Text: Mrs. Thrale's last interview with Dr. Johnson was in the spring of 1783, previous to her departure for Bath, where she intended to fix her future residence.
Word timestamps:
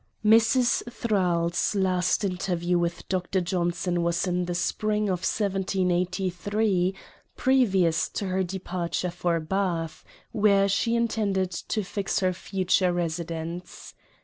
Mrs. 0.25 0.91
Thrale's 0.91 1.75
last 1.75 2.23
interview 2.23 2.79
with 2.79 3.07
Dr. 3.07 3.39
Johnson 3.39 4.01
was 4.01 4.25
in 4.25 4.45
the 4.45 4.55
spring 4.55 5.03
of 5.09 5.19
1783, 5.19 6.95
previous 7.37 8.09
to 8.09 8.25
her 8.25 8.41
departure 8.43 9.11
for 9.11 9.39
Bath, 9.39 10.03
where 10.31 10.67
she 10.67 10.95
intended 10.95 11.51
to 11.51 11.83
fix 11.83 12.19
her 12.21 12.33
future 12.33 12.91
residence. 12.91 13.93